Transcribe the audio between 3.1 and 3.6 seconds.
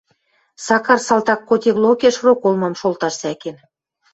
сӓкен.